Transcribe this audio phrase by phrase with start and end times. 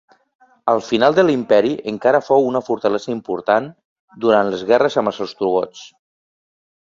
[0.71, 3.69] Al final de l'imperi encara fou una fortalesa important
[4.25, 5.85] durant les guerres amb els ostrogots.